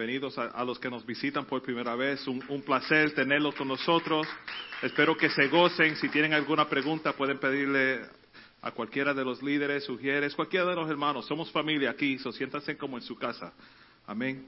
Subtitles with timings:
[0.00, 2.26] bienvenidos a, los que nos visitan por primera vez.
[2.26, 4.26] Un, un, placer tenerlos con nosotros.
[4.80, 5.94] Espero que se gocen.
[5.96, 8.00] Si tienen alguna pregunta, pueden pedirle
[8.62, 11.26] a cualquiera de los líderes, sugieres, cualquiera de los hermanos.
[11.26, 13.52] Somos familia aquí, so siéntanse como en su casa.
[14.06, 14.46] Amén.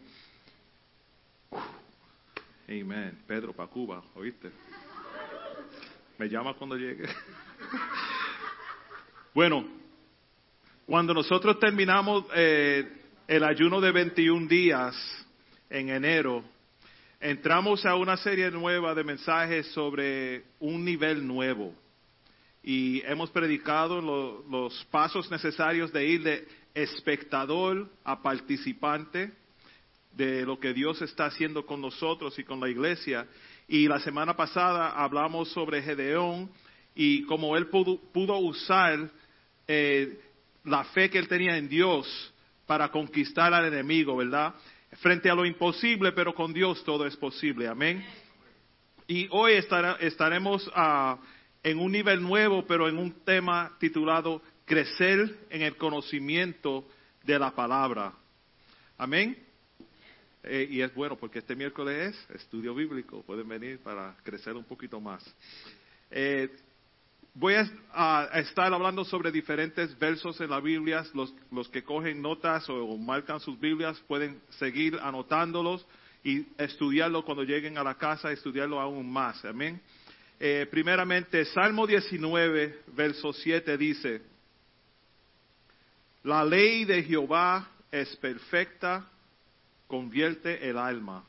[2.67, 3.19] Amén.
[3.27, 4.51] Pedro para Cuba, ¿oíste?
[6.17, 7.07] Me llama cuando llegue.
[9.35, 9.69] bueno,
[10.87, 12.91] cuando nosotros terminamos eh,
[13.29, 15.22] el ayuno de 21 días
[15.73, 16.45] en enero,
[17.19, 21.75] entramos a una serie nueva de mensajes sobre un nivel nuevo.
[22.63, 29.33] Y hemos predicado lo, los pasos necesarios de ir de espectador a participante
[30.13, 33.27] de lo que Dios está haciendo con nosotros y con la iglesia.
[33.67, 36.51] Y la semana pasada hablamos sobre Gedeón
[36.95, 39.11] y cómo él pudo, pudo usar
[39.67, 40.21] eh,
[40.65, 42.07] la fe que él tenía en Dios
[42.67, 44.55] para conquistar al enemigo, ¿verdad?
[45.01, 47.67] Frente a lo imposible, pero con Dios todo es posible.
[47.67, 48.05] Amén.
[49.07, 51.17] Y hoy estará, estaremos uh,
[51.63, 56.87] en un nivel nuevo, pero en un tema titulado Crecer en el conocimiento
[57.25, 58.13] de la palabra.
[58.99, 59.37] Amén.
[60.45, 64.65] Eh, y es bueno porque este miércoles es estudio bíblico, pueden venir para crecer un
[64.65, 65.25] poquito más.
[66.11, 66.49] Eh,
[67.35, 67.55] voy
[67.93, 71.05] a, estar hablando sobre diferentes versos en la Biblia.
[71.15, 75.87] Los, que cogen notas o, o, marcan sus Biblias pueden seguir anotándolos
[76.25, 79.45] y estudiarlo cuando lleguen a la casa, estudiarlo aún más.
[79.45, 79.81] Amén.
[80.39, 84.23] Eh, primeramente, Salmo 19, verso 7 dice,
[86.25, 89.09] La ley de Jehová es perfecta
[89.87, 91.25] convierte el alma.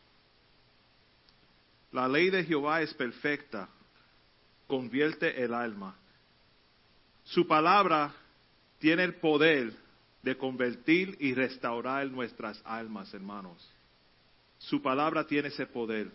[1.91, 3.69] La ley de Jehová es perfecta,
[4.73, 5.95] convierte el alma.
[7.25, 8.11] Su palabra
[8.79, 9.71] tiene el poder
[10.23, 13.71] de convertir y restaurar nuestras almas, hermanos.
[14.57, 16.09] Su palabra tiene ese poder.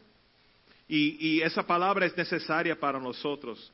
[0.88, 3.72] Y, y esa palabra es necesaria para nosotros.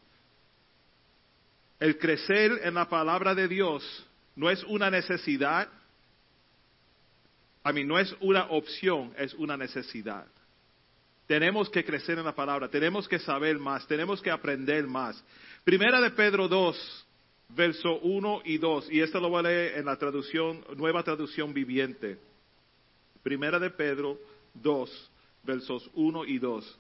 [1.81, 5.67] El crecer en la palabra de Dios no es una necesidad,
[7.63, 10.27] a mí no es una opción, es una necesidad.
[11.27, 15.23] Tenemos que crecer en la palabra, tenemos que saber más, tenemos que aprender más.
[15.65, 17.07] Primera de Pedro 2,
[17.49, 21.55] verso 1 y 2, y esto lo voy a leer en la traducción, nueva traducción
[21.55, 22.19] viviente.
[23.23, 24.19] Primera de Pedro
[24.55, 25.11] 2,
[25.45, 26.79] versos 1 y 2,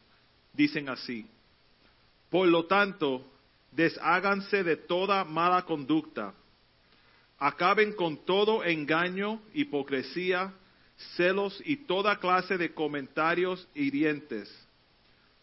[0.53, 1.27] dicen así.
[2.29, 3.25] Por lo tanto,
[3.73, 6.35] desháganse de toda mala conducta,
[7.39, 10.53] acaben con todo engaño, hipocresía,
[11.17, 14.51] celos y toda clase de comentarios hirientes.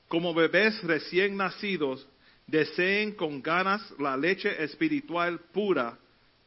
[0.08, 2.08] Como bebés recién nacidos,
[2.48, 5.98] deseen con ganas la leche espiritual pura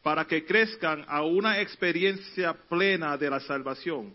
[0.02, 4.14] para que crezcan a una experiencia plena de la salvación.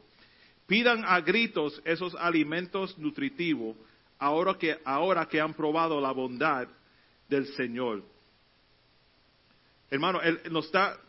[0.68, 3.76] Pidan a gritos esos alimentos nutritivos
[4.20, 6.68] ahora que, ahora que han probado la bondad
[7.28, 8.04] del Señor.
[9.90, 11.00] Hermano, Él nos está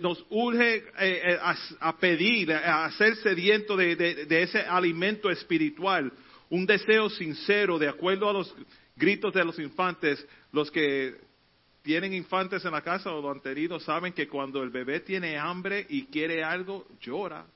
[0.00, 6.12] nos urge eh, a, a, pedir, a ser sediento de, ese alimento espiritual,
[6.48, 8.54] un deseo sincero, de acuerdo a los
[8.96, 11.14] gritos de los infantes, los que
[11.82, 15.36] tienen infantes en la casa o lo han tenido saben que cuando el bebé tiene
[15.36, 17.46] hambre y quiere algo, llora.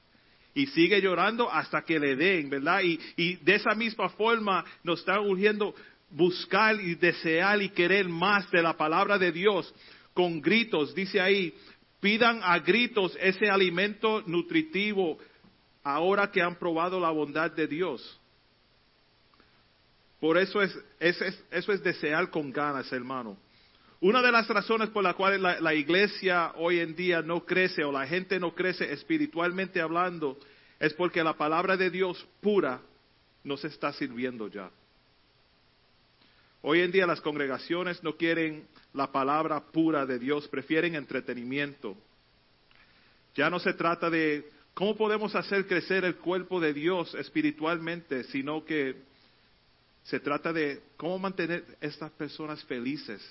[0.52, 2.82] Y sigue llorando hasta que le den, ¿verdad?
[2.82, 5.74] Y, y de esa misma forma nos está urgiendo
[6.10, 9.72] buscar y desear y querer más de la palabra de Dios
[10.12, 11.54] con gritos, dice ahí,
[12.00, 15.18] Pidan a gritos ese alimento nutritivo
[15.82, 18.18] ahora que han probado la bondad de Dios.
[20.18, 23.38] Por eso es, es, es, eso es desear con ganas, hermano.
[24.00, 27.84] Una de las razones por las cuales la, la, iglesia hoy en día no crece
[27.84, 30.38] o la gente no crece espiritualmente hablando
[30.78, 32.80] es porque la palabra de Dios pura
[33.44, 34.70] no se está sirviendo ya.
[36.62, 41.96] Hoy en día las congregaciones no quieren la palabra pura de Dios, prefieren entretenimiento.
[43.34, 48.64] Ya no se trata de cómo podemos hacer crecer el cuerpo de Dios espiritualmente, sino
[48.64, 48.96] que
[50.04, 53.22] se trata de cómo mantener estas personas felices.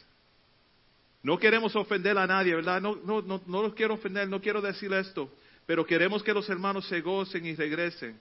[1.22, 2.82] No queremos ofender a nadie, ¿verdad?
[2.82, 5.30] No, no, no, no los quiero ofender, no quiero decir esto,
[5.68, 8.18] pero queremos que los hermanos se gocen y regresen.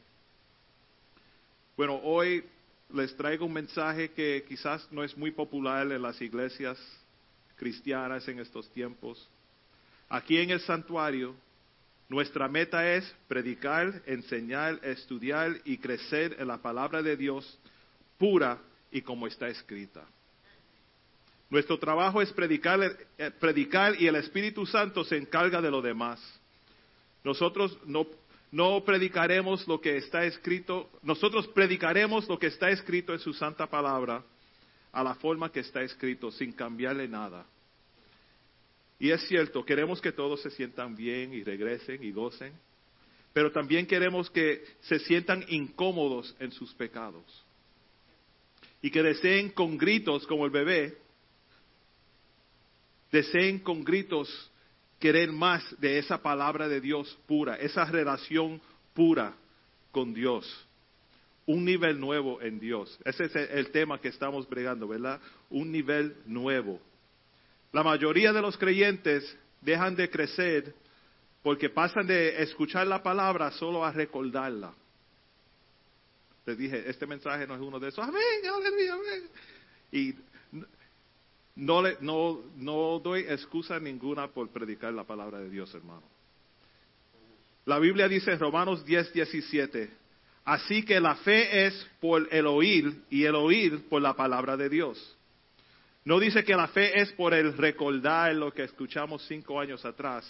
[1.76, 2.44] Bueno, hoy
[2.92, 6.78] les traigo un mensaje que quizás no es muy popular en las iglesias
[7.56, 9.28] cristianas en estos tiempos.
[10.08, 11.34] Aquí en el santuario,
[12.08, 17.58] nuestra meta es predicar, enseñar, estudiar y crecer en la palabra de Dios
[18.16, 18.58] pura
[18.90, 20.04] y como está escrita.
[21.50, 22.96] Nuestro trabajo es predicar,
[23.38, 26.20] predicar y el Espíritu Santo se encarga de lo demás.
[27.24, 28.06] Nosotros no,
[28.50, 33.66] no predicaremos lo que está escrito, nosotros predicaremos lo que está escrito en su santa
[33.66, 34.24] palabra
[34.92, 37.46] a la forma que está escrito, sin cambiarle nada.
[38.98, 42.52] Y es cierto, queremos que todos se sientan bien y regresen y gocen,
[43.32, 47.44] pero también queremos que se sientan incómodos en sus pecados.
[48.80, 50.96] Y que deseen con gritos como el bebé,
[53.12, 54.50] deseen con gritos
[54.98, 58.60] querer más de esa palabra de Dios pura, esa relación
[58.94, 59.34] pura
[59.92, 60.66] con Dios.
[61.46, 62.98] Un nivel nuevo en Dios.
[63.04, 65.20] Ese es el tema que estamos bregando, ¿verdad?
[65.48, 66.80] Un nivel nuevo.
[67.72, 70.74] La mayoría de los creyentes dejan de crecer
[71.42, 74.74] porque pasan de escuchar la palabra solo a recordarla.
[76.44, 78.06] Les dije, este mensaje no es uno de esos.
[78.06, 79.30] Amén, aleluya, amén.
[79.92, 80.14] Y
[81.58, 86.04] no, le, no, doy excusa ninguna por predicar la palabra de Dios, hermano.
[87.66, 89.90] La Biblia dice en Romanos 10, 17,
[90.44, 94.68] así que la fe es por el oír y el oír por la palabra de
[94.68, 95.16] Dios.
[96.04, 100.24] No dice que la fe es por el recordar lo que escuchamos cinco años atrás,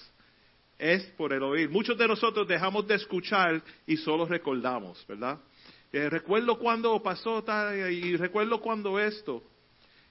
[0.78, 1.69] es por el oír.
[1.69, 5.38] Muchos de nosotros dejamos de escuchar y solo recordamos, ¿verdad?
[5.92, 9.42] Eh, recuerdo cuando pasó tal y recuerdo cuando esto.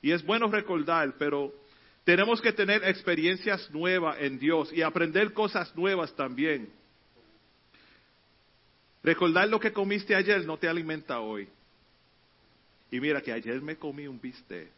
[0.01, 1.53] Y es bueno recordar, pero
[2.03, 6.69] tenemos que tener experiencias nuevas en Dios y aprender cosas nuevas también.
[9.03, 11.47] Recordar lo que comiste ayer no te alimenta hoy.
[12.91, 14.69] Y mira que ayer me comí un bistec,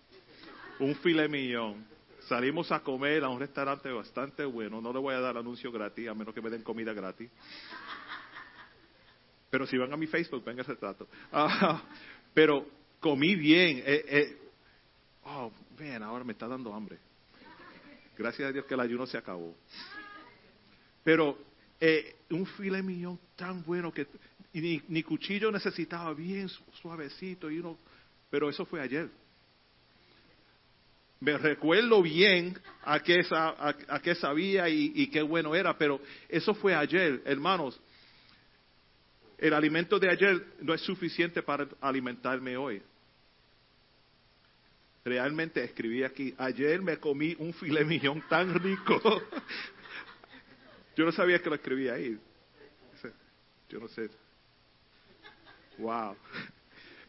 [0.80, 1.86] un filet millón.
[2.28, 4.82] Salimos a comer a un restaurante bastante bueno.
[4.82, 7.30] No le voy a dar anuncio gratis, a menos que me den comida gratis.
[9.50, 11.08] Pero si van a mi Facebook, venga ese trato.
[11.32, 11.84] Ah,
[12.34, 12.68] pero
[13.00, 13.84] comí bien.
[13.86, 14.38] Eh, eh,
[15.30, 16.98] oh, ven, ahora me está dando hambre.
[18.18, 19.56] Gracias a Dios que el ayuno se acabó.
[21.04, 21.38] Pero
[21.80, 24.08] eh, un filet millón tan bueno que
[24.54, 26.50] ni, cuchillo necesitaba bien
[26.82, 27.78] suavecito y uno,
[28.30, 29.10] pero eso fue ayer.
[31.22, 36.54] Me recuerdo bien a qué, a, a qué sabía y qué bueno era, pero eso
[36.54, 37.80] fue ayer, hermanos.
[39.38, 42.82] El alimento de ayer no es suficiente para alimentarme hoy
[45.10, 49.02] realmente escribí aquí, ayer me comí un filet millón tan rico.
[50.96, 52.18] Yo no sabía que lo escribía ahí.
[53.70, 54.10] Yo no sé.
[55.80, 56.16] Wow.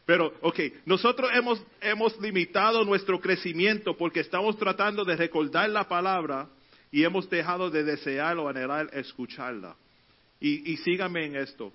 [0.05, 6.49] Pero, ok, nosotros hemos, hemos limitado nuestro crecimiento porque estamos tratando de recordar la palabra
[6.91, 9.75] y hemos dejado de desear o anhelar escucharla.
[10.39, 11.71] Y, y síganme en esto.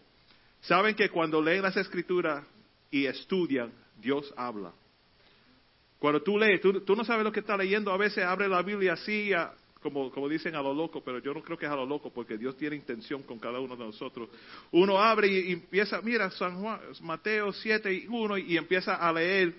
[0.63, 2.45] Saben que cuando leen las escrituras
[2.91, 4.73] y estudian, Dios habla.
[5.99, 8.93] Cuando tú lees, tú, no sabes lo que está leyendo, a veces abre la Biblia
[8.93, 9.31] así,
[9.83, 12.11] como, como dicen a lo loco, pero yo no creo que es a lo loco,
[12.11, 14.29] porque Dios tiene intención con cada uno de nosotros.
[14.73, 19.55] Uno abre y, empieza, mira, San Juan, Mateo 7 y 1, y empieza a leer,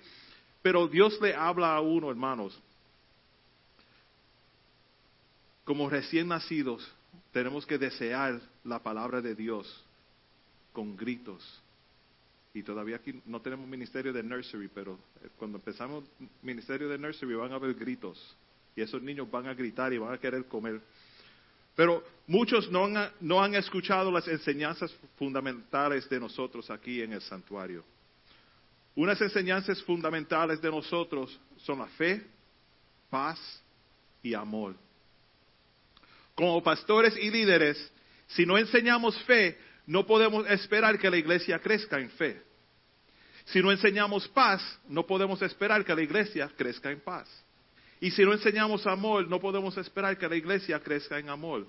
[0.62, 2.60] pero Dios le habla a uno, hermanos.
[5.64, 6.88] Como recién nacidos,
[7.32, 9.84] tenemos que desear la palabra de Dios
[10.72, 11.62] con gritos,
[12.58, 16.04] y todavía aquí no tenemos ministerio de nursery, pero eh, cuando empezamos
[16.42, 18.36] ministerio de nursery van a haber gritos
[18.74, 20.80] y esos niños van a gritar y van a querer comer.
[21.76, 27.22] Pero muchos no han, no han escuchado las enseñanzas fundamentales de nosotros aquí en el
[27.22, 27.84] santuario.
[28.96, 32.26] Unas enseñanzas fundamentales de nosotros son la fe,
[33.08, 33.38] paz
[34.22, 34.74] y amor.
[36.34, 37.92] Como pastores y líderes,
[38.26, 42.47] si no enseñamos fe, no podemos esperar que la iglesia crezca en fe.
[43.52, 47.28] Si no enseñamos paz, no podemos esperar que la iglesia crezca en paz.
[48.00, 51.66] Y si no enseñamos amor, no podemos esperar que la iglesia crezca en amor.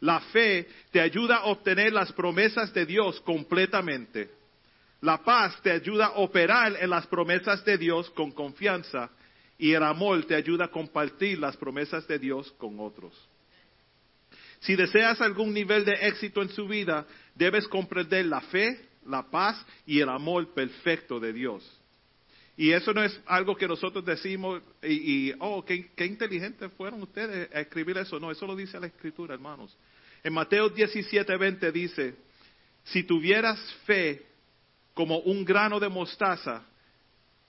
[0.00, 4.30] La fe te ayuda a obtener las promesas de Dios completamente.
[5.00, 9.10] La paz te ayuda a operar en las promesas de Dios con confianza.
[9.58, 13.12] Y el amor te ayuda a compartir las promesas de Dios con otros.
[14.60, 19.64] Si deseas algún nivel de éxito en su vida, debes comprender la fe, la paz
[19.86, 21.80] y el amor perfecto de Dios.
[22.56, 27.60] Y eso no es algo que nosotros decimos y, oh, qué, inteligentes fueron ustedes a
[27.60, 28.18] escribir eso.
[28.18, 29.76] No, eso lo dice la Escritura, hermanos.
[30.24, 32.14] En Mateo 17, 20 dice,
[32.84, 34.24] si tuvieras fe
[34.94, 36.64] como un grano de mostaza,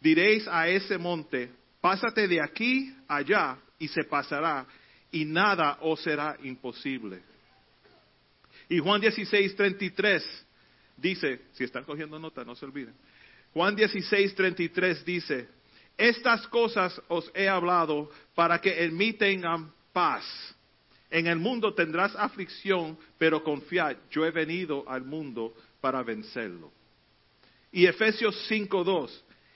[0.02, 4.68] diréis a ese monte, pásate de aquí allá y se pasará
[5.10, 7.22] y nada os será imposible.
[8.68, 10.47] Y Juan 16, 33
[10.98, 12.94] dice, si están cogiendo nota, no se olviden.
[13.54, 15.48] Juan 16, 33 dice,
[15.98, 20.56] estas cosas os he hablado para que en paz.
[21.10, 26.72] En el mundo tendrás aflicción, pero confía, yo he venido al mundo para vencerlo.
[27.72, 29.10] Y Efesios 5.2,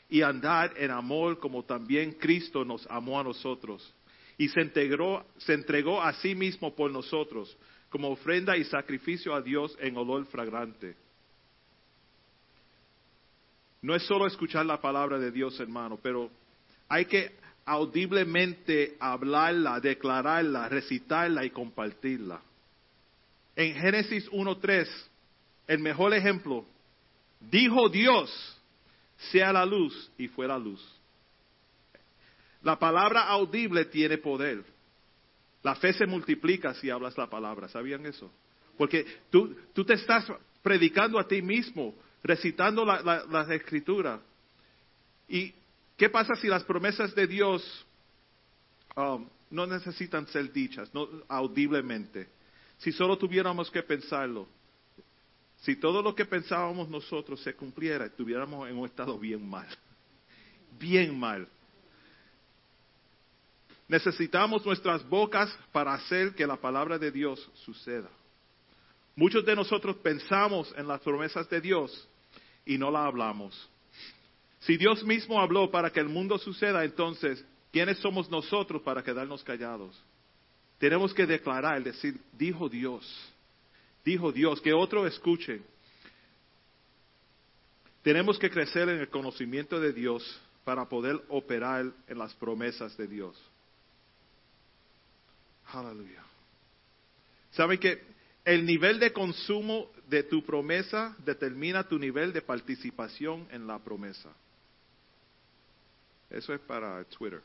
[0.09, 3.93] y andar en amor como también Cristo nos amó a nosotros.
[4.37, 7.55] Y se, integró, se entregó a sí mismo por nosotros,
[7.89, 10.95] como ofrenda y sacrificio a Dios en olor fragrante.
[13.81, 16.29] No es solo escuchar la palabra de Dios, hermano, pero
[16.87, 17.35] hay que
[17.65, 22.41] audiblemente hablarla, declararla, recitarla y compartirla.
[23.55, 24.87] En Génesis 1.3,
[25.67, 26.65] el mejor ejemplo,
[27.39, 28.29] dijo Dios,
[29.31, 30.81] sea la luz y fue la luz.
[32.61, 34.63] La palabra audible tiene poder.
[35.63, 37.67] La fe se multiplica si hablas la palabra.
[37.67, 38.31] ¿Sabían eso?
[38.77, 40.25] Porque tú, tú te estás
[40.61, 44.19] predicando a ti mismo, recitando las la, escrituras.
[45.27, 45.53] ¿Y
[45.97, 47.85] qué pasa si las promesas de Dios
[48.95, 52.27] um, no necesitan ser dichas, no audiblemente?
[52.77, 54.47] Si solo tuviéramos que pensarlo.
[55.61, 59.67] Si todo lo que pensábamos nosotros se cumpliera, estuviéramos en un estado bien mal.
[60.79, 61.47] Bien mal.
[63.87, 68.09] Necesitamos nuestras bocas para hacer que la palabra de Dios suceda.
[69.15, 72.07] Muchos de nosotros pensamos en las promesas de Dios
[72.65, 73.69] y no la hablamos.
[74.61, 79.43] Si Dios mismo habló para que el mundo suceda, entonces, ¿quiénes somos nosotros para quedarnos
[79.43, 79.99] callados?
[80.77, 83.05] Tenemos que declarar, decir, dijo Dios,
[84.05, 85.61] dijo Dios, que otro escuche.
[88.03, 93.07] Tenemos que crecer en el conocimiento de Dios para poder operar en las promesas de
[93.07, 93.39] Dios.
[95.67, 96.23] Aleluya.
[97.51, 98.01] ¿Saben que
[98.45, 104.29] el nivel de consumo de tu promesa determina tu nivel de participación en la promesa?
[106.29, 107.41] Eso es para Twitter.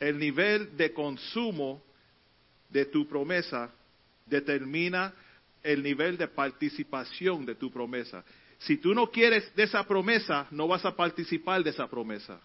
[0.00, 1.80] El nivel de consumo
[2.68, 3.70] de tu promesa
[4.26, 5.14] determina
[5.62, 8.24] el nivel de participación de tu promesa.
[8.58, 12.40] Si tú no quieres de esa promesa, no vas a participar de esa promesa.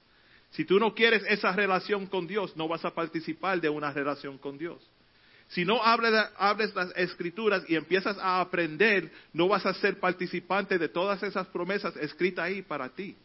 [0.51, 4.37] Si tú no quieres esa relación con Dios, no vas a participar de una relación
[4.37, 4.87] con Dios.
[5.51, 10.87] Si no abres, las escrituras y empiezas a aprender, no vas a ser participante de
[10.87, 13.17] todas esas promesas escritas ahí para ti.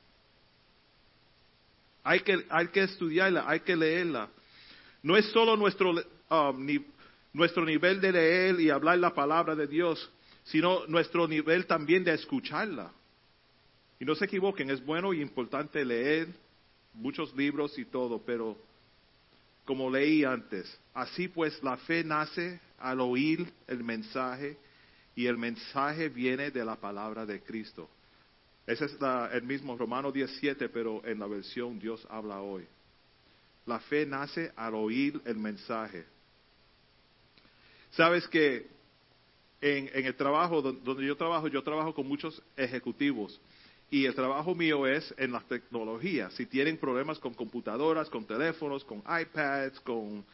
[2.02, 4.28] Hay que, hay que estudiarla, hay que leerla.
[5.04, 5.92] No es solo nuestro,
[6.30, 6.84] um,
[7.32, 10.10] nuestro nivel de leer y hablar la palabra de Dios,
[10.42, 12.90] sino nuestro nivel también de escucharla.
[14.00, 16.28] Y no se equivoquen, es bueno y importante leer,
[16.92, 18.58] muchos libros y todo, pero
[19.66, 24.56] como leí antes, así pues la fe nace al oír el mensaje
[25.14, 27.90] y el mensaje viene de la palabra de Cristo.
[28.66, 28.96] Ese es
[29.32, 32.64] el mismo Romano 17, pero en la versión Dios habla hoy.
[33.66, 36.04] La fe nace al oír el mensaje.
[37.90, 38.66] Sabes que
[39.60, 43.40] en el trabajo donde yo trabajo, yo trabajo con muchos ejecutivos
[43.90, 46.32] y el trabajo mío es en las tecnologías.
[46.34, 50.24] Si tienen problemas con computadoras, con teléfonos, con iPads, con,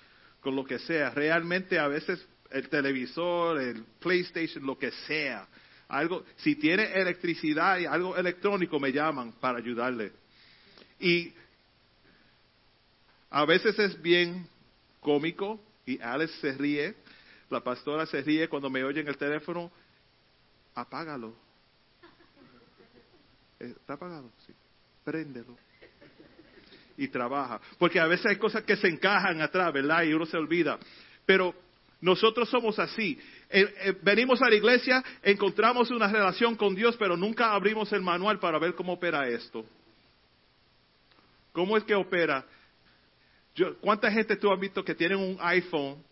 [0.41, 5.47] con lo que sea, realmente a veces el televisor, el PlayStation, lo que sea,
[5.89, 10.13] algo, si tiene electricidad y algo electrónico me llaman para ayudarle.
[10.99, 11.33] Y
[13.29, 14.47] a veces es bien
[15.01, 16.95] cómico y Alex se ríe,
[17.51, 19.71] la pastora se ríe cuando me oye en el teléfono,
[20.75, 21.35] apágalo
[23.62, 24.31] ¿Está apagado?
[24.47, 24.52] Sí.
[25.04, 25.57] Préndelo.
[26.97, 27.61] Y trabaja.
[27.78, 30.02] Porque a veces hay cosas que se encajan atrás, ¿verdad?
[30.02, 30.78] Y uno se olvida.
[31.25, 31.54] Pero
[32.00, 33.19] nosotros somos así.
[33.49, 38.02] Eh, eh, venimos a la iglesia, encontramos una relación con Dios, pero nunca abrimos el
[38.02, 39.64] manual para ver cómo opera esto.
[41.52, 42.45] ¿Cómo es que opera?
[43.54, 46.02] Yo, ¿Cuánta gente tú has visto que tienen un iPhone,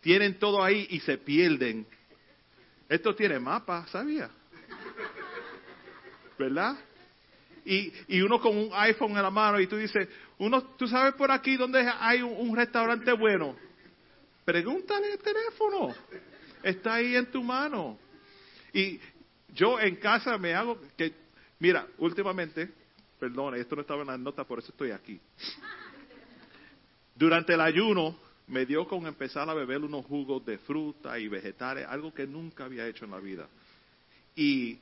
[0.00, 1.86] tienen todo ahí y se pierden?
[2.88, 4.30] Esto tiene mapa, ¿sabía?
[6.38, 6.76] ¿Verdad?
[7.64, 11.14] Y, y, uno con un iPhone en la mano y tú dices, uno, ¿tú sabes
[11.14, 13.56] por aquí dónde hay un, restaurante bueno?
[14.44, 15.94] Pregúntale el teléfono.
[16.62, 17.98] Está ahí en tu mano.
[18.72, 19.00] Y
[19.48, 21.12] yo en casa me hago que,
[21.58, 22.70] mira, últimamente,
[23.18, 25.20] perdón, esto no estaba en las notas, por eso estoy aquí.
[27.16, 28.16] Durante el ayuno
[28.46, 32.66] me dio con empezar a beber unos jugos de fruta y vegetales, algo que nunca
[32.66, 33.48] había hecho en la vida.
[34.36, 34.78] Y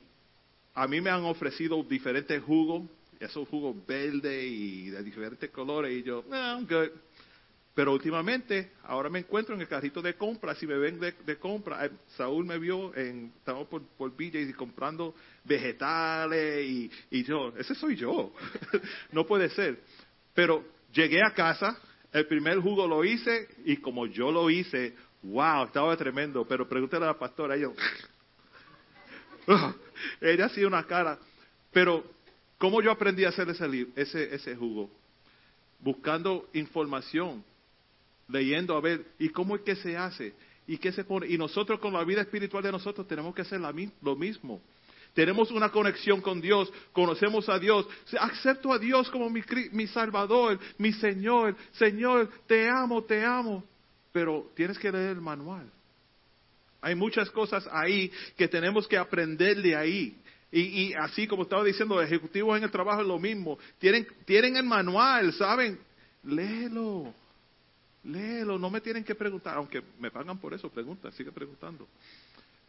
[0.75, 2.83] a mí me han ofrecido diferentes jugos,
[3.19, 6.89] esos jugos verdes y de diferentes colores, y yo, no, good.
[7.73, 11.85] Pero últimamente, ahora me encuentro en el carrito de compra, si me ven de, compra,
[11.85, 15.13] eh, Saúl me vio, en, estamos por, por y comprando
[15.43, 18.33] vegetales y, y yo, ese soy yo,
[19.11, 19.81] no puede ser.
[20.33, 20.63] Pero
[20.93, 21.77] llegué a casa,
[22.13, 26.45] El primer jugo lo hice y como yo lo hice, wow, estaba tremendo.
[26.47, 27.67] Pero pregúntale a la pastora, ella,
[30.21, 31.19] ella hacía una cara.
[31.71, 32.03] Pero,
[32.57, 34.89] ¿cómo yo aprendí a hacer ese, ese, ese jugo?
[35.79, 37.43] Buscando información,
[38.27, 40.33] leyendo a ver, ¿y cómo es que se hace?
[40.67, 41.27] ¿Y qué se pone?
[41.27, 44.61] Y nosotros con la vida espiritual de nosotros tenemos que hacer lo mismo.
[45.13, 47.87] Tenemos una conexión con Dios, conocemos a Dios,
[48.19, 53.63] acepto a Dios como mi, mi Salvador, mi Señor, Señor, te amo, te amo.
[54.11, 55.71] Pero tienes que leer el manual.
[56.85, 60.15] Hay muchas cosas ahí que tenemos que aprender de ahí.
[60.51, 63.57] Y, así como estaba diciendo, ejecutivos en el trabajo es lo mismo.
[63.79, 65.79] Tienen, tienen el manual, ¿saben?
[66.23, 67.11] Léelo.
[68.03, 71.87] Léelo, no me tienen que preguntar, aunque me pagan por eso, pregunta, sigue preguntando.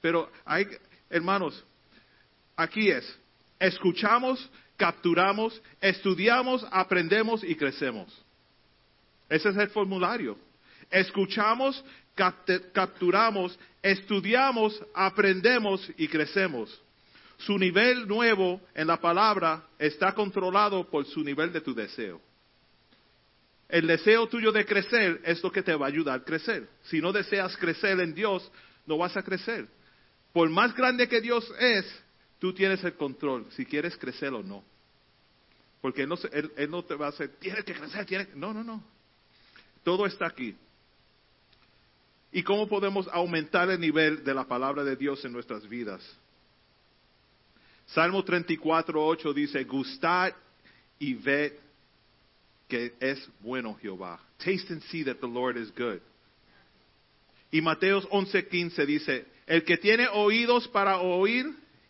[0.01, 0.67] Pero hay,
[1.11, 1.63] hermanos,
[2.57, 3.19] aquí es,
[3.59, 8.25] escuchamos, capturamos, estudiamos, aprendemos y crecemos.
[9.29, 10.39] Ese es el formulario.
[10.91, 11.85] Escuchamos,
[12.73, 16.83] capturamos, estudiamos, aprendemos y crecemos.
[17.39, 22.21] Su nivel nuevo en la palabra está controlado por su nivel de tu deseo.
[23.69, 26.69] El deseo tuyo de crecer es lo que te va a ayudar a crecer.
[26.85, 28.51] Si no deseas crecer en Dios,
[28.87, 29.69] no vas a crecer.
[30.33, 31.85] Por más grande que Dios es,
[32.39, 34.63] Tú tienes el control si quieres crecer o no.
[35.81, 36.09] Porque Él
[36.71, 38.83] no, te va a hacer, tienes que crecer, No, no, no.
[39.83, 40.55] Todo está aquí.
[42.33, 46.03] ¿Y cómo podemos aumentar el nivel de la palabra de Dios en nuestras vidas?
[47.87, 50.33] Salmo 34, 8 dice, gustad
[50.99, 51.53] y ved
[52.69, 54.21] que es bueno Jehová.
[54.39, 56.01] Taste and see that the Lord is good.
[57.51, 61.47] Y Mateos 11, 15 dice, el que tiene oídos para oír,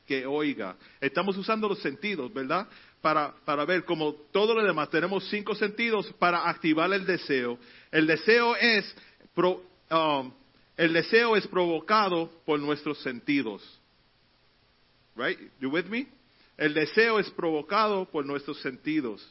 [0.06, 0.76] que oiga.
[1.00, 2.68] Estamos usando los sentidos, ¿verdad?
[3.00, 7.58] Para, para ver, como todo lo demás, tenemos cinco sentidos para activar el deseo.
[7.90, 8.94] El deseo es,
[9.90, 10.32] um,
[10.76, 13.62] el deseo es provocado por nuestros sentidos.
[15.16, 15.38] Right?
[15.60, 16.06] You with me?
[16.56, 19.26] El deseo es provocado por nuestros sentidos.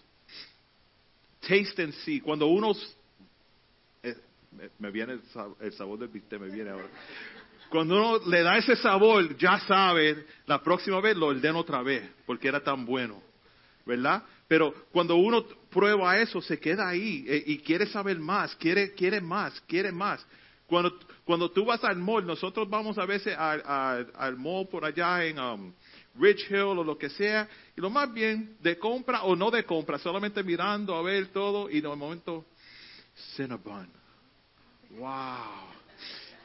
[1.41, 2.19] Taste and see.
[2.19, 2.73] Cuando uno
[4.03, 4.15] eh,
[4.79, 5.21] me viene el,
[5.59, 6.87] el sabor del bistec, me viene ahora.
[7.69, 12.03] Cuando uno le da ese sabor, ya sabe, la próxima vez lo ordeno otra vez,
[12.25, 13.21] porque era tan bueno,
[13.85, 14.23] ¿verdad?
[14.47, 19.19] Pero cuando uno prueba eso, se queda ahí eh, y quiere saber más, quiere, quiere
[19.19, 20.25] más, quiere más.
[20.67, 25.39] Cuando, cuando tú vas al mall, nosotros vamos a veces al, mall por allá en
[25.39, 25.73] um,
[26.15, 27.47] Rich Hill o lo que sea,
[27.77, 31.69] y lo más bien de compra o no de compra, solamente mirando a ver todo
[31.69, 32.45] y de momento,
[33.35, 33.89] Cinnabon.
[34.91, 35.75] Wow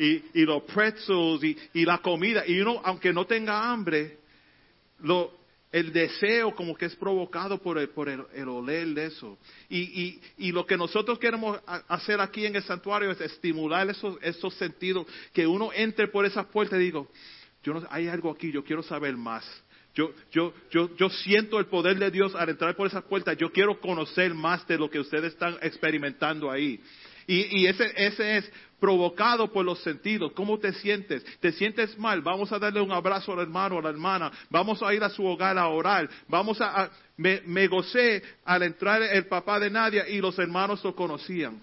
[0.00, 2.44] y, y los pretzels y, y, la comida.
[2.46, 4.18] Y uno, aunque no tenga hambre,
[5.00, 5.39] lo,
[5.72, 9.38] el deseo como que es provocado por el, por el, oler de eso.
[9.68, 14.16] Y, y, y, lo que nosotros queremos hacer aquí en el santuario es estimular esos,
[14.22, 17.09] esos sentidos, que uno entre por esas puertas y digo,
[17.62, 19.44] yo no, hay algo aquí, yo quiero saber más.
[19.94, 23.37] Yo, yo, yo, yo siento el poder de Dios al entrar por esas puertas.
[23.37, 26.80] Yo quiero conocer más de lo que ustedes están experimentando ahí.
[27.26, 30.32] Y, y ese, ese es provocado por los sentidos.
[30.32, 31.24] ¿Cómo te sientes?
[31.38, 32.22] ¿Te sientes mal?
[32.22, 34.32] Vamos a darle un abrazo al hermano a la hermana.
[34.48, 36.08] Vamos a ir a su hogar a orar.
[36.26, 40.94] Vamos a, me, me, gocé al entrar el papá de Nadia y los hermanos lo
[40.94, 41.60] conocían.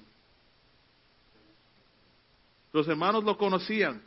[2.72, 4.02] Los hermanos lo conocían.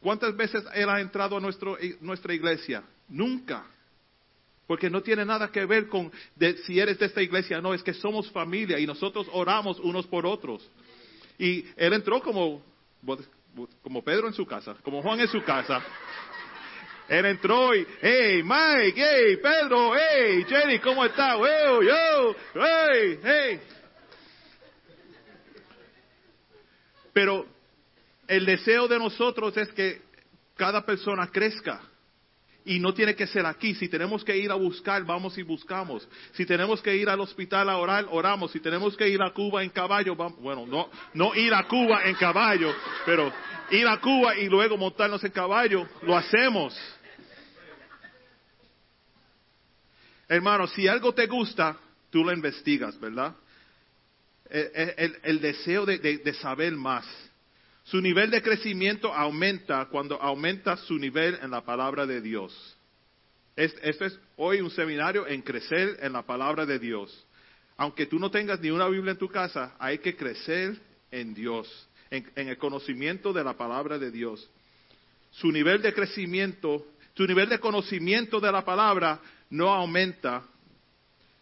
[0.00, 2.82] ¿Cuántas veces él ha entrado a nuestro, nuestra iglesia?
[3.08, 3.64] Nunca.
[4.66, 6.10] Porque no tiene nada que ver con
[6.64, 10.24] si eres de esta iglesia, no, es que somos familia y nosotros oramos unos por
[10.24, 10.68] otros.
[11.40, 12.62] Y él entró como,
[13.82, 15.82] como Pedro en su casa, como Juan en su casa.
[17.08, 21.38] Él entró y, hey, Mike, hey, Pedro, hey, Jenny, ¿cómo está?
[21.38, 23.60] Yo, yo, hey, hey.
[27.14, 27.46] Pero
[28.28, 30.02] el deseo de nosotros es que
[30.56, 31.80] cada persona crezca.
[32.70, 33.74] Y no tiene que ser aquí.
[33.74, 36.08] Si tenemos que ir a buscar, vamos y buscamos.
[36.34, 38.52] Si tenemos que ir al hospital a orar, oramos.
[38.52, 40.38] Si tenemos que ir a Cuba en caballo, vamos.
[40.38, 42.72] Bueno, no, no ir a Cuba en caballo,
[43.04, 43.32] pero
[43.72, 46.78] ir a Cuba y luego montarnos en caballo, lo hacemos.
[50.28, 51.76] Hermano, si algo te gusta,
[52.08, 53.34] tú lo investigas, ¿verdad?
[54.48, 57.04] El, deseo de saber más.
[57.90, 62.76] Su nivel de crecimiento aumenta cuando aumenta su nivel en la palabra de Dios.
[63.56, 67.26] Este es hoy un seminario en crecer en la palabra de Dios.
[67.76, 71.88] Aunque tú no tengas ni una Biblia en tu casa, hay que crecer en Dios,
[72.10, 74.48] en, el conocimiento de la palabra de Dios.
[75.32, 80.44] Su nivel de crecimiento, su nivel de conocimiento de la palabra no aumenta.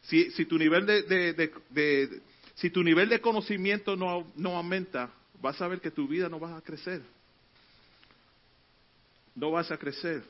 [0.00, 2.22] Si, tu nivel de
[2.54, 6.40] si tu nivel de conocimiento no, no aumenta, vas a ver que tu vida no
[6.40, 7.02] va a crecer.
[9.34, 10.22] No vas a crecer.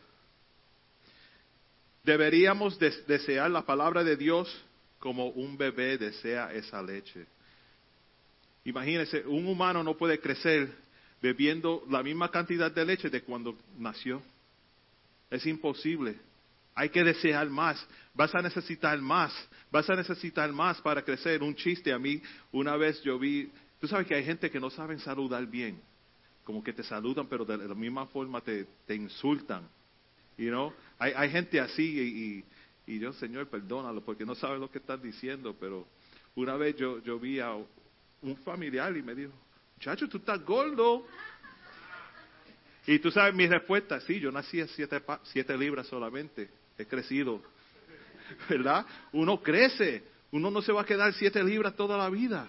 [2.04, 4.64] Deberíamos desear la palabra de Dios
[4.98, 7.26] como un bebé desea esa leche.
[8.64, 10.72] Imagínense, un humano no puede crecer
[11.22, 14.22] bebiendo la misma cantidad de leche de cuando nació.
[15.30, 16.16] Es imposible.
[16.74, 17.84] Hay que desear más.
[18.14, 19.32] Vas a necesitar más.
[19.70, 21.42] Vas a necesitar más para crecer.
[21.42, 24.70] Un chiste a mí, una vez yo vi, tú sabes que hay gente que no
[24.70, 25.80] saben saludar bien.
[26.44, 29.68] Como que te saludan, pero de la misma forma te, te insultan.
[30.36, 30.72] You know?
[30.98, 32.44] hay, hay gente así
[32.86, 35.86] y, y, yo, Señor, perdónalo, porque no sabe lo que estás diciendo, pero
[36.34, 37.52] una vez yo, yo vi a
[38.22, 39.32] un familiar y me dijo,
[39.76, 41.04] muchacho, tú estás gordo.
[42.86, 47.42] Y tú sabes mi respuesta, sí, yo nací a siete, siete libras solamente, he crecido,
[48.48, 48.86] ¿verdad?
[49.12, 52.48] Uno crece, uno no se va a quedar siete libras toda la vida.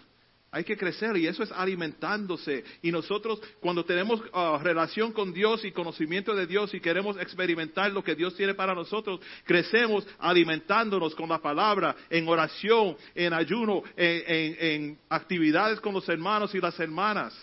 [0.51, 2.63] Hay que crecer y eso es alimentándose.
[2.81, 7.91] Y nosotros cuando tenemos ah, relación con Dios y conocimiento de Dios y queremos experimentar
[7.91, 13.83] lo que Dios tiene para nosotros, crecemos alimentándonos con la palabra, en oración, en ayuno,
[13.95, 17.35] en, en actividades con los hermanos y las hermanas.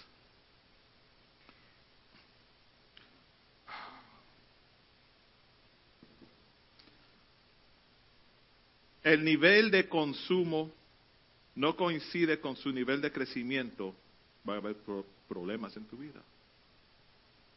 [9.05, 10.73] El nivel de consumo
[11.57, 13.95] no coincide con su nivel de crecimiento,
[14.49, 14.77] va a haber
[15.29, 16.23] problemas en tu vida.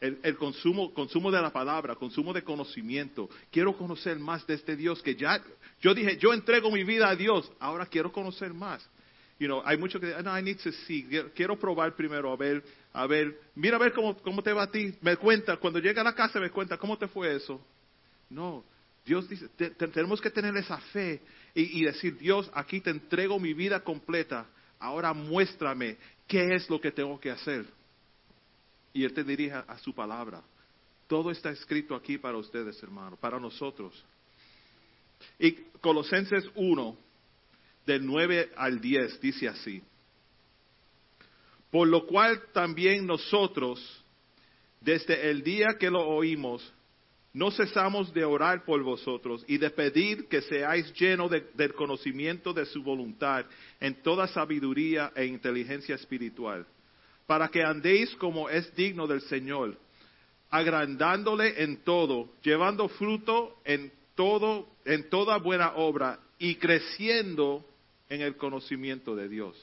[0.00, 3.28] El, consumo, consumo de la palabra, consumo de conocimiento.
[3.50, 5.42] Quiero conocer más de este Dios que ya,
[5.82, 8.88] yo dije, yo entrego mi vida a Dios, ahora quiero conocer más.
[9.38, 12.64] You know, hay mucho que, no, I need to see, quiero probar primero, a ver,
[12.94, 16.00] a ver, mira a ver cómo, cómo te va a ti, me cuenta, cuando llega
[16.00, 17.60] a la casa me cuenta, ¿cómo te fue eso?
[18.30, 18.64] No,
[19.04, 21.20] Dios dice, tenemos que tener esa fe
[21.54, 24.46] y, decir, Dios, aquí te entrego mi vida completa,
[24.78, 27.66] ahora muéstrame qué es lo que tengo que hacer.
[28.92, 30.42] Y Él te dirige a su palabra.
[31.06, 34.04] Todo está escrito aquí para ustedes, hermano, para nosotros.
[35.38, 36.96] Y Colosenses 1,
[37.86, 39.82] del 9 al 10, dice así.
[41.70, 44.04] Por lo cual también nosotros,
[44.80, 46.72] desde el día que lo oímos,
[47.32, 52.66] no cesamos de orar por vosotros y de pedir que seáis llenos del conocimiento de
[52.66, 53.46] su voluntad
[53.78, 56.66] en toda sabiduría e inteligencia espiritual,
[57.26, 59.78] para que andéis como es digno del Señor,
[60.50, 67.64] agrandándole en todo, llevando fruto en todo, en toda buena obra y creciendo
[68.08, 69.56] en el conocimiento de Dios.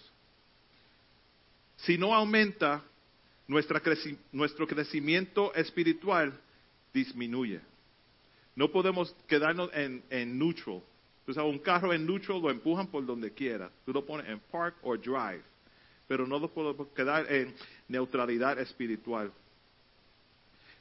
[1.75, 2.81] Si no aumenta
[3.47, 6.33] nuestro crecimiento espiritual,
[6.97, 7.61] disminuye.
[8.55, 10.03] No podemos quedarnos en,
[10.37, 10.81] neutral.
[11.27, 13.69] O sea, un carro en neutral lo empujan por donde quiera.
[13.85, 15.43] Tú lo pones en park o drive.
[16.07, 17.53] Pero no lo podemos quedar en
[17.87, 19.31] neutralidad espiritual.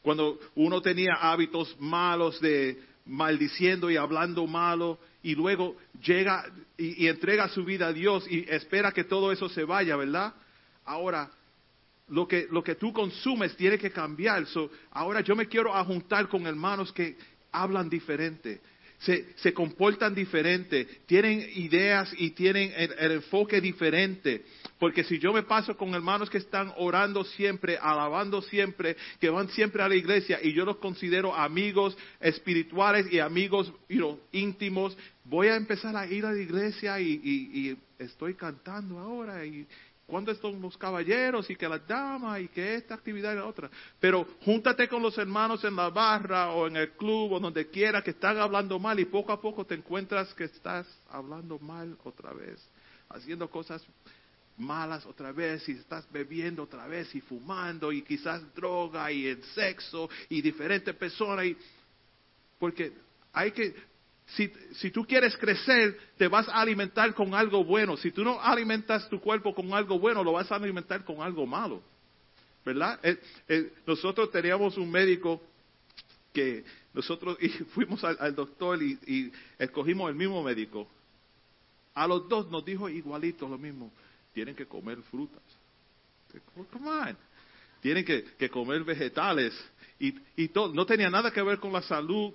[0.03, 6.45] Cuando uno tenía hábitos malos de maldiciendo y hablando malo y luego llega
[6.77, 10.35] y, y, entrega su vida a Dios y espera que todo eso se vaya, ¿verdad?
[10.85, 11.31] Ahora
[12.09, 14.45] lo que, lo que tú consumes tiene que cambiar.
[14.91, 17.17] ahora yo me quiero ajuntar con hermanos que
[17.51, 18.61] hablan diferente,
[18.99, 24.45] se, se comportan diferente, tienen ideas y tienen el, enfoque diferente.
[24.79, 29.49] Porque si yo me paso con hermanos que están orando siempre, alabando siempre, que van
[29.49, 33.73] siempre a la iglesia y yo los considero amigos espirituales y amigos
[34.33, 39.67] íntimos, voy a empezar a ir a la iglesia y, y estoy cantando ahora y,
[40.07, 43.69] cuando están los caballeros y que las damas y que esta actividad y la otra.
[43.99, 48.03] Pero júntate con los hermanos en la barra o en el club o donde quiera
[48.03, 52.33] que están hablando mal y poco a poco te encuentras que estás hablando mal otra
[52.33, 52.65] vez,
[53.09, 53.85] haciendo cosas
[54.57, 59.43] malas otra vez y estás bebiendo otra vez y fumando y quizás droga y el
[59.55, 61.57] sexo y diferentes personas y
[62.59, 62.93] porque
[63.33, 63.75] hay que
[64.27, 67.97] si, si, tú quieres crecer, te vas a alimentar con algo bueno.
[67.97, 71.47] Si tú no alimentas tu cuerpo con algo bueno, lo vas a alimentar con algo
[71.47, 71.81] malo.
[72.65, 72.99] ¿Verdad?
[73.05, 75.41] Eh, eh, nosotros teníamos un médico
[76.33, 80.89] que nosotros y fuimos al, doctor y, escogimos el mismo médico.
[81.95, 83.93] A los dos nos dijo igualito lo mismo.
[84.35, 85.43] Tienen que comer frutas.
[86.73, 87.17] Come on.
[87.81, 89.55] Tienen que, comer vegetales
[90.01, 92.35] y, y todo, no tenía nada que ver con la salud.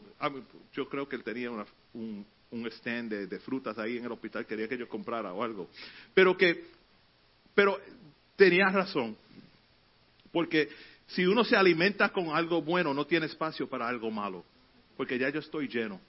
[0.73, 1.51] Yo creo que él tenía
[1.93, 2.25] un,
[2.71, 5.69] stand de, frutas ahí en el hospital, quería que yo comprara o algo.
[6.13, 6.65] Pero que,
[7.55, 7.79] pero
[8.35, 9.15] tenía razón.
[10.31, 10.69] Porque
[11.07, 14.43] si uno se alimenta con algo bueno, no tiene espacio para algo malo.
[14.97, 15.99] Porque ya yo estoy lleno.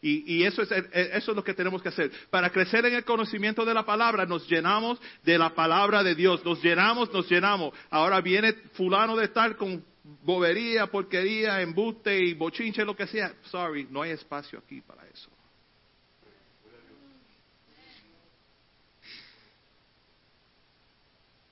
[0.00, 2.10] Y, y eso, es, eso es lo que tenemos que hacer.
[2.28, 6.44] Para crecer en el conocimiento de la palabra, nos llenamos de la palabra de Dios.
[6.44, 7.72] Nos llenamos, nos llenamos.
[7.88, 13.34] Ahora viene fulano de tal con bobería, porquería, embuste y bochinche, lo que sea.
[13.44, 15.30] Sorry, no hay espacio aquí para eso.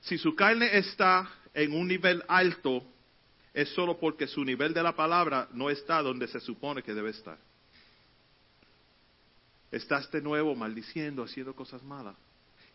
[0.01, 2.83] Si su carne está en un nivel alto,
[3.55, 7.11] es solo porque su nivel de la palabra no está donde se supone que debe
[7.11, 7.39] estar.
[9.71, 12.17] Estás de nuevo maldiciendo, haciendo cosas malas.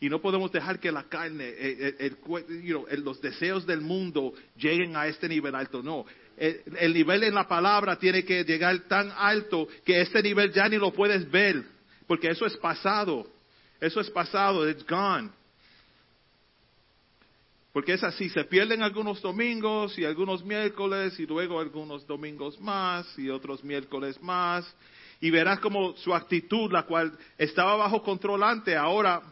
[0.05, 4.33] Y no podemos dejar que la carne, eh, el- el el- los deseos del mundo
[4.55, 5.81] lleguen a este nivel alto.
[5.81, 6.05] No,
[6.37, 10.69] el, el nivel en la palabra tiene que llegar tan alto que este nivel ya
[10.69, 11.63] ni lo puedes ver,
[12.05, 13.27] porque eso es pasado.
[13.81, 15.31] Eso es pasado, it's gone.
[17.73, 23.07] Porque es así, se pierden algunos domingos y algunos miércoles y luego algunos domingos más
[23.17, 24.71] y otros miércoles más.
[25.19, 29.23] Y verás como su actitud, la cual estaba bajo control antes, ahora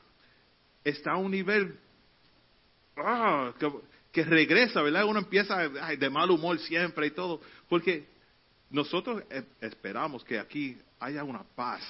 [0.84, 1.78] está a un nivel
[2.98, 3.54] ah,
[4.12, 5.06] que, regresa, ¿verdad?
[5.06, 7.41] Uno empieza de mal humor siempre y todo.
[7.69, 8.06] Porque
[8.69, 11.82] nosotros eh, esperamos que aquí haya una paz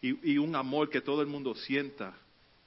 [0.00, 2.14] y, y un amor que todo el mundo sienta.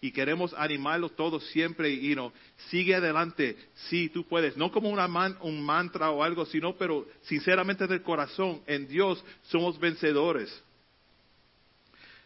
[0.01, 2.32] Y queremos animarlos todos siempre y no,
[2.69, 3.58] sigue adelante,
[3.89, 8.04] sí, tú puedes, no como una man- un mantra o algo, sino, pero sinceramente del
[8.04, 10.62] corazón, en Dios somos vencedores.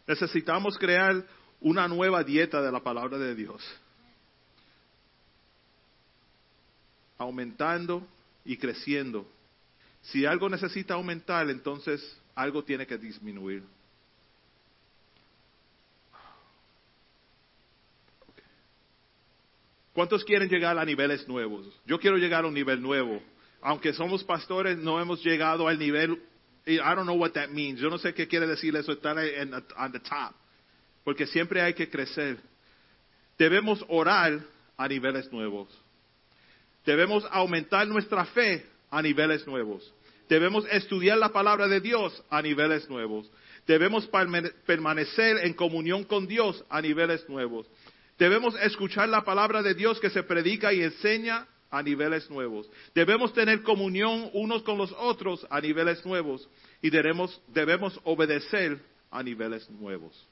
[0.06, 1.24] Necesitamos crear
[1.62, 3.62] una nueva dieta de la palabra de Dios.
[7.18, 8.08] Aumentando
[8.46, 9.28] y creciendo.
[10.02, 12.02] Si algo necesita aumentar, entonces
[12.36, 13.64] algo tiene que disminuir.
[19.94, 21.68] ¿Cuántos quieren llegar a niveles nuevos?
[21.86, 23.22] Yo quiero llegar a un nivel nuevo.
[23.62, 26.22] Aunque somos pastores, no hemos llegado al nivel.
[26.66, 27.82] I don't know what that means.
[27.82, 30.34] Yo no sé qué quiere decir eso, estar en, on the top.
[31.04, 32.38] Porque siempre hay que crecer.
[33.38, 34.40] Debemos orar
[34.78, 35.68] a niveles nuevos.
[36.86, 39.94] Debemos aumentar nuestra fe a niveles nuevos.
[40.28, 43.30] Debemos estudiar la palabra de Dios a niveles nuevos.
[43.66, 47.68] Debemos permane- permanecer en comunión con Dios a niveles nuevos.
[48.18, 52.70] Debemos escuchar la palabra de Dios que se predica y enseña a niveles nuevos.
[52.94, 56.48] Debemos tener comunión unos con los otros a niveles nuevos.
[56.82, 58.80] Y debemos, debemos obedecer
[59.12, 60.28] a niveles nuevos.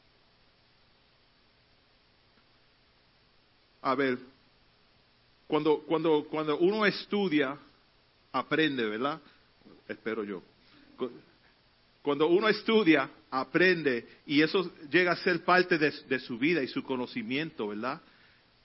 [3.88, 4.20] A ver,
[5.48, 7.58] cuando, cuando, cuando uno estudia,
[8.34, 9.22] aprende, ¿verdad?
[9.88, 10.44] Espero yo.
[10.98, 11.10] Cu-
[12.02, 16.84] Cuando uno estudia, aprende y eso llega a ser parte de, su vida y su
[16.84, 18.02] conocimiento, ¿verdad?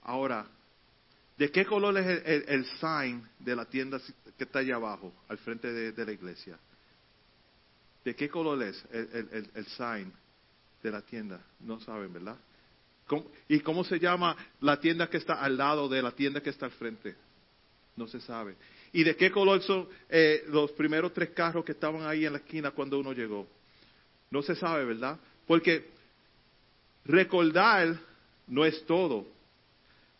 [0.01, 0.45] Ahora,
[1.37, 4.01] ¿de qué color es el, sign de la tienda
[4.37, 6.59] que está allá abajo, al frente de, la iglesia?
[8.03, 10.11] ¿De qué color es el- el sign
[10.83, 11.39] de la tienda?
[11.61, 12.35] No saben, ¿verdad?
[13.07, 16.49] ¿Cómo- ¿Y cómo se llama la tienda que está al lado de la tienda que
[16.49, 17.15] está al frente?
[17.95, 18.55] No se sabe.
[18.91, 22.39] ¿Y de qué color son eh, los primeros tres carros que estaban ahí en la
[22.39, 23.47] esquina cuando uno llegó?
[24.31, 25.19] No se sabe, ¿verdad?
[25.45, 25.85] Porque
[27.05, 27.97] recordar
[28.47, 29.27] no es todo.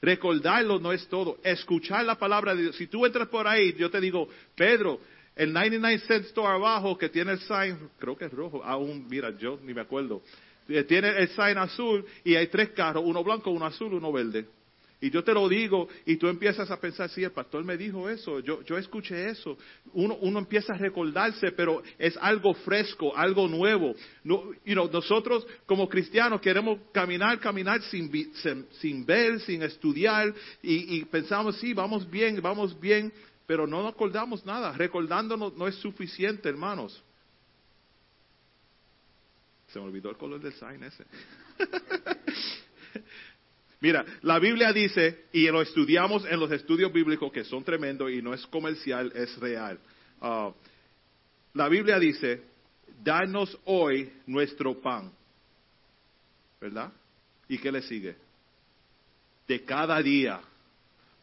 [0.01, 1.37] Recordarlo no es todo.
[1.43, 2.75] Escuchar la palabra de Dios.
[2.75, 4.99] Si tú entras por ahí, yo te digo, Pedro,
[5.35, 9.31] el 99 cent store abajo que tiene el sign, creo que es rojo, aún, mira,
[9.37, 10.21] yo ni me acuerdo.
[10.69, 14.45] Eh, Tiene el sign azul y hay tres carros, uno blanco, uno azul, uno verde.
[15.03, 18.07] Y yo te lo digo y tú empiezas a pensar, sí, el pastor me dijo
[18.07, 19.57] eso, yo, yo escuché eso.
[19.91, 23.93] Uno, uno empieza a recordarse, pero es algo fresco, algo nuevo.
[24.23, 30.33] No, you know, nosotros como cristianos queremos caminar, caminar sin, sin, sin ver, sin estudiar
[30.61, 33.11] y, y pensamos, sí, vamos bien, vamos bien,
[33.45, 34.71] pero no nos acordamos nada.
[34.71, 37.03] Recordándonos no es suficiente, hermanos.
[39.73, 41.03] Se me olvidó el color del sign ese.
[43.81, 48.21] Mira, la Biblia dice, y lo estudiamos en los estudios bíblicos que son tremendos y
[48.21, 49.79] no es comercial, es real.
[50.21, 50.53] Ah,
[51.55, 52.43] la Biblia dice,
[53.03, 55.11] danos hoy nuestro pan.
[56.61, 56.93] ¿Verdad?
[57.49, 58.15] ¿Y qué le sigue?
[59.47, 60.39] De cada día.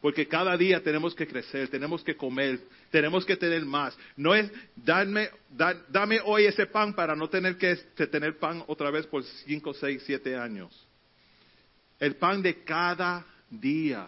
[0.01, 2.59] Porque cada día tenemos que crecer, tenemos que comer,
[2.89, 3.95] tenemos que tener más.
[4.17, 8.63] No es darme, da- dame hoy ese pan para no tener que, que tener pan
[8.67, 10.87] otra vez por 5, 6, 7 años.
[11.99, 14.07] El pan de cada día.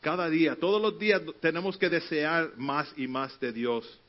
[0.00, 0.54] Cada día.
[0.54, 4.00] Todos los días tenemos que desear más y más de Dios.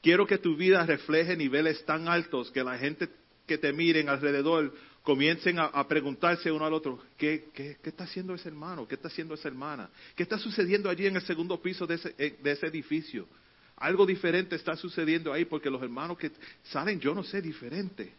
[0.00, 3.10] Quiero que tu vida refleje niveles tan altos que la gente
[3.46, 4.72] que te miren alrededor
[5.08, 8.86] comiencen a, preguntarse uno al otro, ¿qué, qué, qué está haciendo ese hermano?
[8.86, 9.88] ¿Qué está haciendo esa hermana?
[10.14, 13.26] ¿Qué está sucediendo allí en el segundo piso de ese, eh, de ese edificio?
[13.76, 16.30] algo diferente está sucediendo ahí porque los hermanos que
[16.64, 18.12] salen, yo no sé, diferente.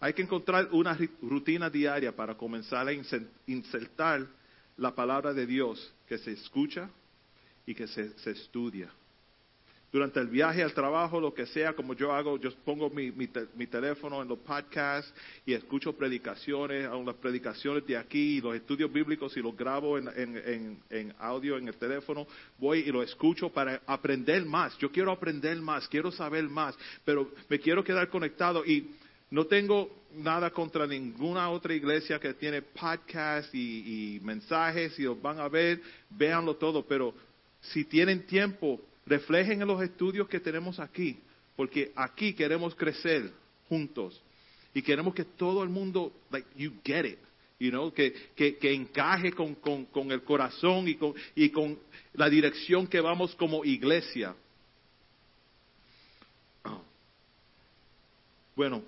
[0.00, 2.92] Hay que encontrar una rutina diaria para comenzar a
[3.46, 4.26] insertar
[4.76, 6.90] la palabra de Dios que se escucha
[7.64, 8.90] y que se, se estudia
[9.94, 13.12] durante el viaje al trabajo, lo que sea, como yo hago, yo pongo mi,
[13.68, 15.14] teléfono en los podcasts
[15.46, 19.96] y escucho predicaciones, aún las predicaciones de aquí, y los estudios bíblicos y los grabo
[19.96, 22.26] en, en, en, audio en el teléfono,
[22.58, 24.76] voy y lo escucho para aprender más.
[24.78, 28.90] Yo quiero aprender más, quiero saber más, pero me quiero quedar conectado y
[29.30, 35.38] no tengo nada contra ninguna otra iglesia que tiene podcasts y mensajes y los van
[35.38, 35.80] a ver,
[36.10, 37.14] véanlo todo, pero
[37.60, 41.18] si tienen tiempo, reflejen en los estudios que tenemos aquí,
[41.56, 43.30] porque aquí queremos crecer
[43.68, 44.20] juntos
[44.72, 47.18] y queremos que todo el mundo, like, you get it,
[47.58, 51.78] you know, que, que, que encaje con, con, con, el corazón y con, y con
[52.14, 54.34] la dirección que vamos como iglesia.
[58.56, 58.84] Bueno,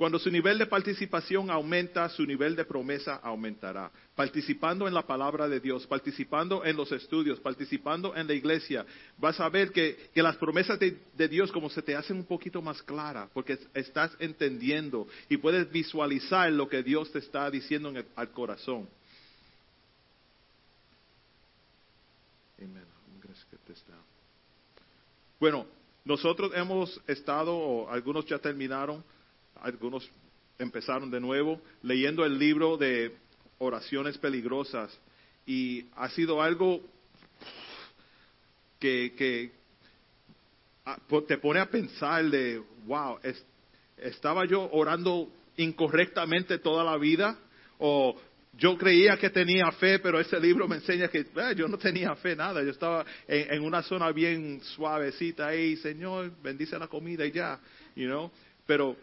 [0.00, 3.90] Cuando su nivel de participación aumenta, su nivel de promesa aumentará.
[4.14, 8.86] Participando en la palabra de Dios, participando en los estudios, participando en la iglesia,
[9.18, 12.82] vas a ver que, las promesas de, Dios como se te hacen un poquito más
[12.82, 18.30] claras, porque estás entendiendo y puedes visualizar lo que Dios te está diciendo en al
[18.30, 18.88] corazón.
[25.38, 25.66] Bueno,
[26.06, 29.04] nosotros hemos estado, o algunos ya terminaron,
[29.62, 30.08] algunos
[30.58, 33.16] empezaron de nuevo leyendo el libro de
[33.58, 34.96] oraciones peligrosas
[35.46, 36.80] y ha sido algo
[38.78, 39.50] que,
[40.86, 43.18] ah, te pone a pensar de, wow,
[43.98, 47.38] ¿estaba yo orando incorrectamente toda la vida?
[47.78, 48.18] ¿O
[48.52, 52.14] yo creía que tenía fe, pero ese libro me enseña que eh, yo no tenía
[52.16, 52.62] fe, nada.
[52.62, 57.60] Yo estaba en, en, una zona bien suavecita ahí, Señor, bendice la comida y ya,
[57.94, 58.30] you know.
[58.66, 58.96] Pero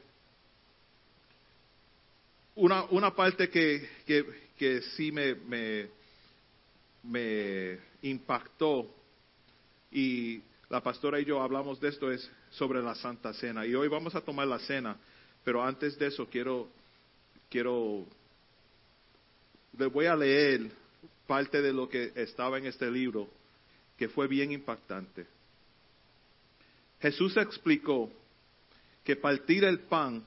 [2.58, 4.26] una, una parte que, que,
[4.58, 5.88] que sí me, me,
[7.04, 8.90] me impactó
[9.92, 13.66] y la pastora y yo hablamos de esto es sobre la Santa Cena.
[13.66, 14.98] Y hoy vamos a tomar la cena,
[15.44, 16.68] pero antes de eso quiero,
[17.50, 18.06] quiero,
[19.78, 20.70] les voy a leer
[21.28, 23.30] parte de lo que estaba en este libro,
[23.98, 25.28] que fue bien impactante.
[27.00, 28.12] Jesús explicó
[29.04, 30.26] que partir el pan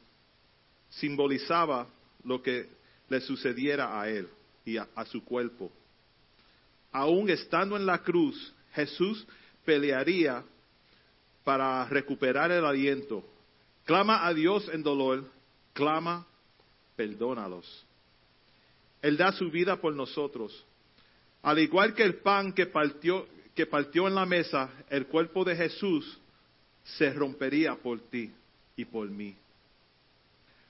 [0.91, 1.89] simbolizaba
[2.25, 2.69] lo que
[3.09, 4.29] le sucediera a él
[4.65, 5.71] y a, su cuerpo.
[6.93, 9.27] Aún estando en la cruz, Jesús
[9.65, 10.45] pelearía
[11.45, 13.25] para recuperar el aliento.
[13.85, 15.25] Clama a Dios en dolor,
[15.73, 16.27] clama,
[16.97, 17.85] perdónalos.
[19.03, 20.65] Él da su vida por nosotros.
[21.43, 25.57] Al igual que el pan que partió, que partió en la mesa, el cuerpo de
[25.57, 26.19] Jesús
[26.85, 28.31] se rompería por ti
[28.77, 29.35] y por mí.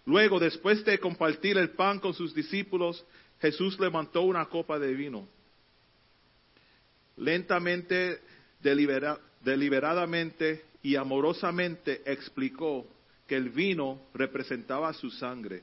[0.07, 3.05] Luego, después de compartir el pan con sus discípulos,
[3.41, 5.29] Jesús levantó una copa de vino.
[7.17, 8.21] Lentamente,
[8.61, 12.87] deliberadamente y amorosamente explicó
[13.27, 15.63] que el vino representaba su sangre.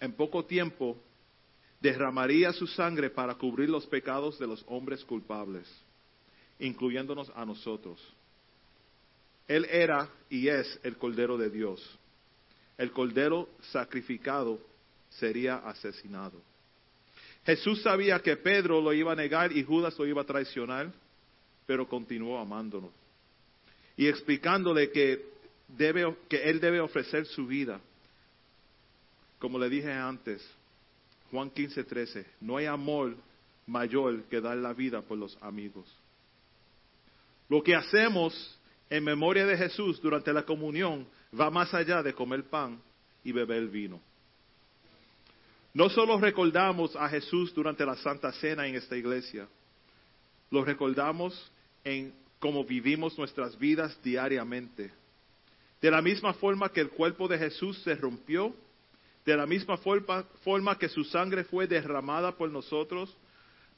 [0.00, 0.98] En poco tiempo
[1.80, 5.66] derramaría su sangre para cubrir los pecados de los hombres culpables,
[6.58, 8.00] incluyéndonos a nosotros.
[9.48, 11.98] Él era y es el Cordero de Dios
[12.78, 14.58] el cordero sacrificado
[15.10, 16.40] sería asesinado.
[17.44, 20.92] Jesús sabía que Pedro lo iba a negar y Judas lo iba a traicionar,
[21.66, 22.90] pero continuó amándonos
[23.96, 25.24] y explicándole que,
[25.68, 27.80] debe, que él debe ofrecer su vida.
[29.38, 30.46] Como le dije antes,
[31.30, 33.16] Juan 15, 13, no hay amor
[33.66, 35.86] mayor que dar la vida por los amigos.
[37.48, 38.58] Lo que hacemos
[38.88, 41.06] en memoria de Jesús durante la comunión
[41.38, 42.80] va más allá de comer pan
[43.24, 44.00] y beber vino.
[45.74, 49.48] No solo recordamos a Jesús durante la Santa Cena en esta iglesia,
[50.50, 51.50] lo recordamos
[51.82, 54.92] en cómo vivimos nuestras vidas diariamente.
[55.80, 58.54] De la misma forma que el cuerpo de Jesús se rompió,
[59.24, 63.16] de la misma forma, forma que su sangre fue derramada por nosotros,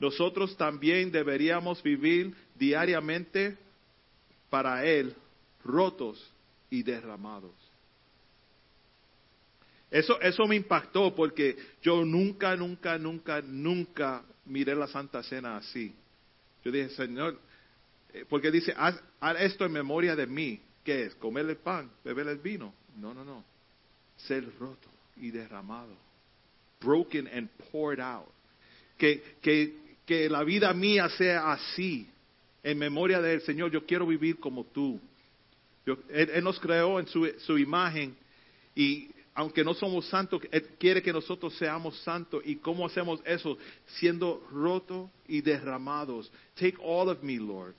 [0.00, 3.56] nosotros también deberíamos vivir diariamente
[4.50, 5.14] para Él,
[5.62, 6.33] rotos
[6.74, 7.52] y derramados.
[9.90, 15.94] Eso, eso me impactó porque yo nunca, nunca, nunca, nunca miré la Santa Cena así.
[16.64, 17.38] Yo dije, Señor,
[18.12, 19.00] eh, porque dice, haz,
[19.38, 20.60] esto en memoria de mí.
[20.82, 21.14] ¿Qué es?
[21.14, 21.90] ¿Comer el pan?
[22.04, 22.74] ¿Beber el vino?
[22.96, 23.44] No, no, no.
[24.16, 25.96] Ser roto y derramado.
[26.80, 28.30] broken and poured out.
[28.98, 29.74] Que, que,
[30.06, 32.08] que la vida mía sea así,
[32.62, 33.70] en memoria del Señor.
[33.70, 35.00] Yo quiero vivir como tú.
[35.86, 38.16] Él, nos creó en su, imagen
[38.74, 42.42] y aunque no somos santos, Él quiere que nosotros seamos santos.
[42.44, 43.58] ¿Y cómo hacemos eso?
[43.98, 46.30] Siendo rotos y derramados.
[46.54, 47.74] Take all of me, Lord.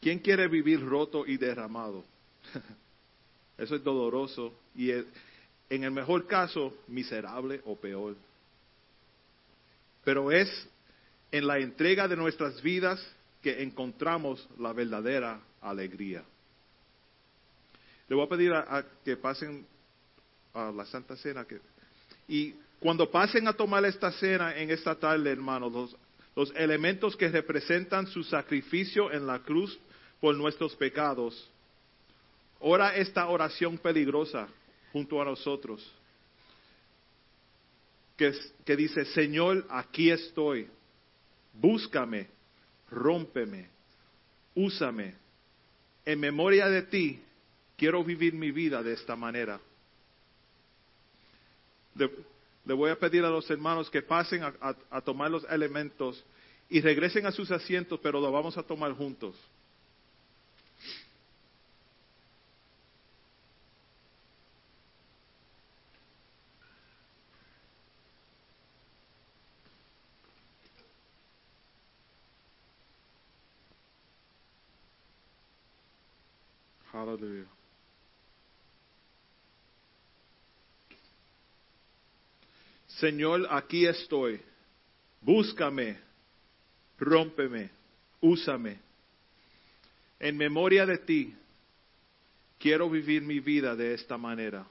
[0.00, 2.04] ¿Quién quiere vivir roto y derramado?
[3.58, 5.06] Eso es doloroso y es-
[5.70, 8.16] en el mejor caso miserable o peor.
[10.04, 10.48] Pero es
[11.30, 13.00] en la entrega de nuestras vidas
[13.42, 16.22] que encontramos la verdadera alegría.
[18.08, 19.66] Le voy a pedir a, que pasen
[20.54, 21.44] a la Santa Cena.
[21.44, 21.60] Que,
[22.28, 25.96] y cuando pasen a tomar esta cena en esta tarde, hermanos,
[26.34, 29.78] los, elementos que representan su sacrificio en la cruz
[30.20, 31.50] por nuestros pecados,
[32.60, 34.48] ora esta oración peligrosa
[34.92, 35.92] junto a nosotros,
[38.16, 40.68] que dice, Señor, aquí estoy,
[41.54, 42.28] búscame,
[42.92, 43.68] rómpeme,
[44.54, 45.14] úsame,
[46.04, 47.22] en memoria de ti,
[47.76, 49.60] quiero vivir mi vida de esta manera.
[51.94, 56.24] Le, voy a pedir a los hermanos que pasen a, a- a tomar los elementos
[56.68, 59.36] y regresen a sus asientos, pero lo vamos a tomar juntos.
[82.86, 84.40] Señor, aquí estoy.
[85.20, 85.98] Búscame,
[86.98, 87.70] rómpeme,
[88.20, 88.78] úsame.
[90.20, 91.34] En memoria de ti,
[92.58, 94.66] quiero vivir mi vida de esta manera.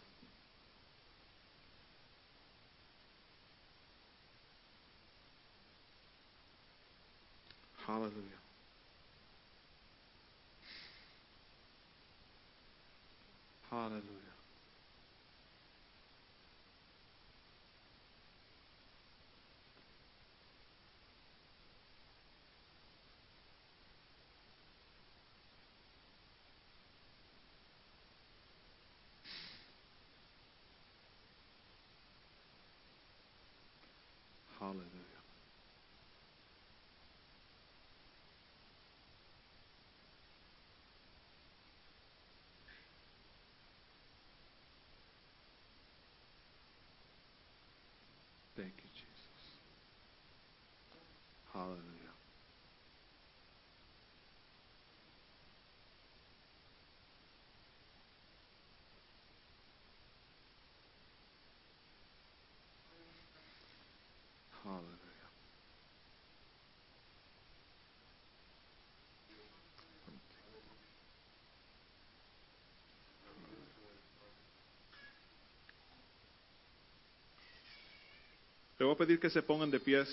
[78.82, 80.10] Le voy a pedir que se pongan de pies.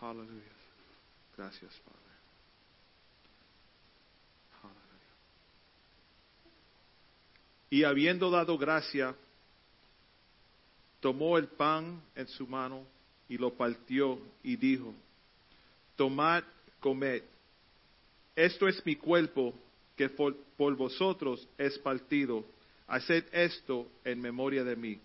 [0.00, 0.28] Hallelujah.
[1.36, 1.98] Gracias, Padre.
[4.62, 5.16] Hallelujah.
[7.70, 9.16] Y habiendo dado gracia,
[11.00, 12.97] tomó el pan en su mano
[13.28, 14.94] y lo partió y dijo,
[15.96, 16.42] tomad,
[16.80, 17.22] comed,
[18.34, 19.52] esto es mi cuerpo
[19.96, 20.36] que por,
[20.76, 22.44] vosotros es partido,
[22.86, 25.00] haced esto en memoria de mí.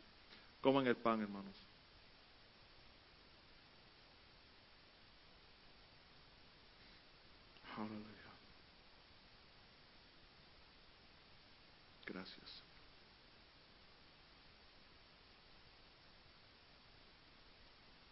[0.61, 1.55] Coman el pan, hermanos.
[12.05, 12.63] Gracias.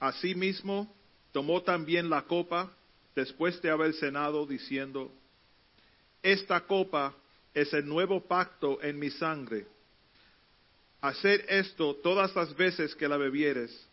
[0.02, 0.92] Asimismo,
[1.32, 2.76] tomó también la copa
[3.16, 5.12] después de haber cenado, diciendo,
[6.24, 7.16] Esta copa
[7.54, 9.68] es el nuevo pacto en mi sangre.
[11.02, 13.88] Hacer esto todas las veces que la bebieres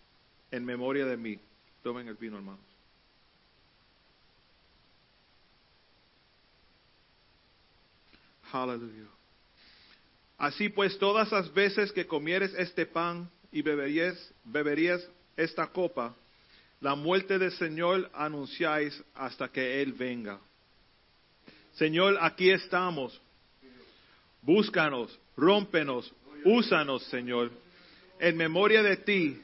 [0.50, 1.38] en memoria de mí.
[1.82, 2.64] Tomen el vino, hermanos.
[8.50, 9.08] Aleluya.
[10.38, 15.06] Así pues, todas las veces que comieres este pan y beberías, beberías
[15.38, 16.14] esta copa,
[16.80, 20.40] la muerte del Señor anunciáis hasta que Él venga.
[21.74, 23.18] Señor, aquí estamos.
[24.42, 26.12] Búscanos, rómpenos,
[26.44, 27.50] úsanos, Señor.
[28.20, 29.40] en memoria de ti,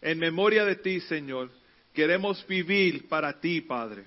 [0.00, 1.50] en memoria de ti, Señor,
[1.92, 4.04] queremos vivir para ti, Padre.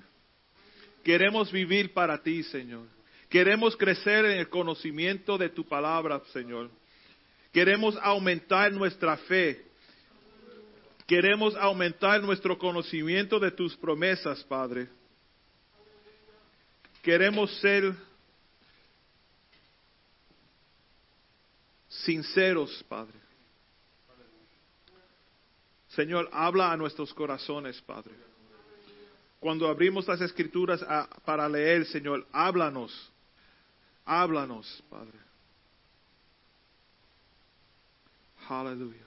[1.04, 2.86] Queremos vivir para ti, Señor.
[3.28, 6.70] Queremos crecer en el conocimiento de tu palabra, Señor.
[7.52, 9.64] Queremos aumentar nuestra fe.
[11.06, 14.88] Queremos aumentar nuestro conocimiento de tus promesas, Padre.
[17.02, 17.94] Queremos ser
[21.88, 23.18] sinceros, Padre.
[25.88, 28.14] Señor, habla a nuestros corazones, Padre.
[29.38, 33.12] Cuando abrimos las escrituras a- para leer, Señor, háblanos.
[34.06, 35.18] Háblanos, Padre.
[38.48, 39.03] Aleluya.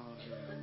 [0.00, 0.59] Aleluya.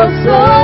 [0.00, 0.59] so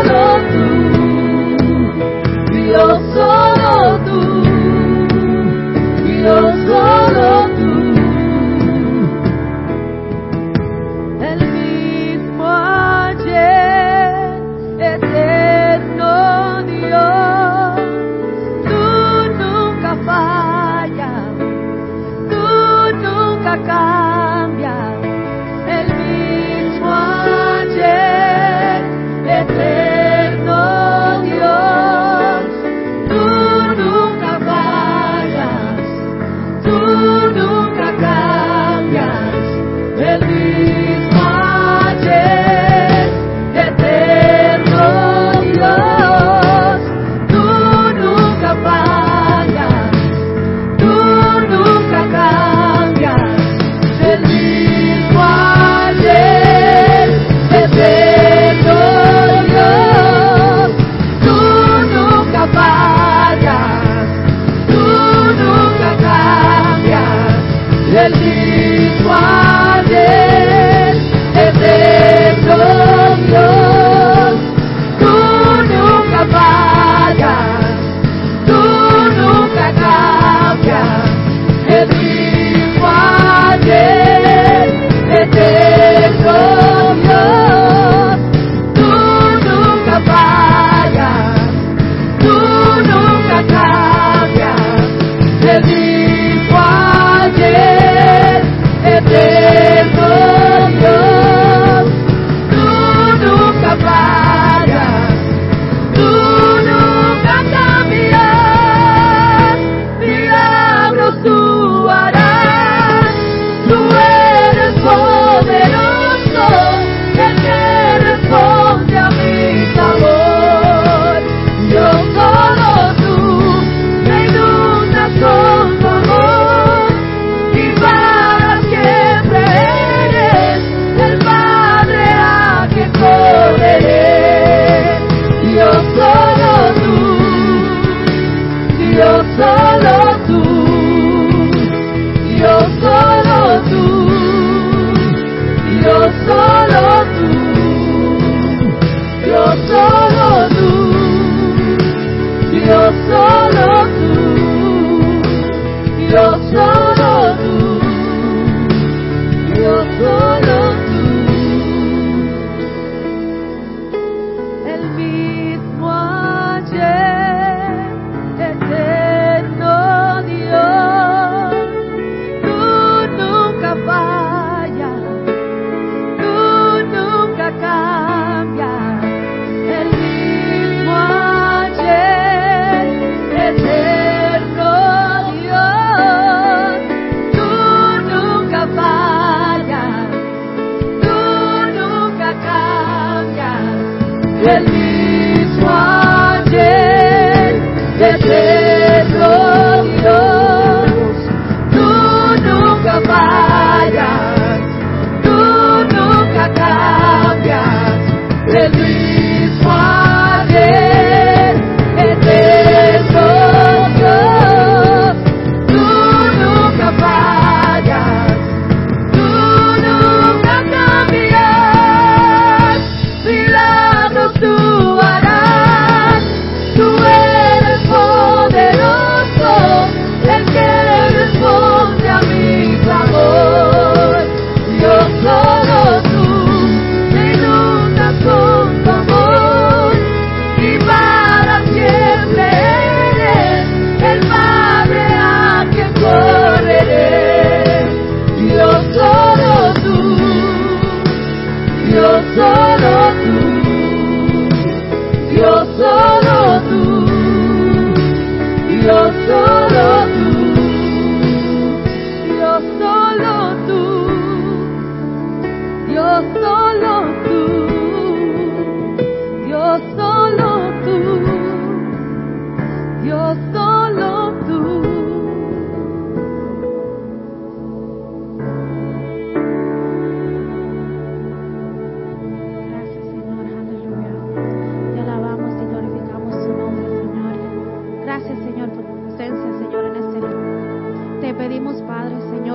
[194.46, 194.85] Hallelujah.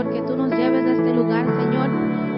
[0.02, 1.90] Señor, que tú nos lleves de este lugar, Señor,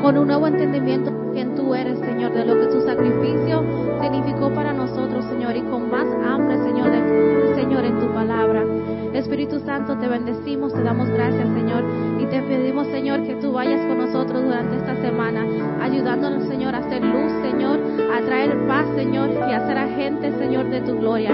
[0.01, 3.64] con un nuevo entendimiento de quién tú eres, Señor, de lo que tu sacrificio
[4.01, 8.66] significó para nosotros, Señor, y con más hambre, Señor, de, Señor, en tu palabra.
[9.14, 11.86] Espíritu Santo, te bendecimos, te damos gracias, Señor,
[12.20, 15.45] y te pedimos, Señor, que tú vayas con nosotros durante esta semana,
[15.82, 17.80] ayudándonos, Señor, a hacer luz, Señor,
[18.14, 21.34] a traer paz, Señor, y a ser agentes, Señor, de tu gloria.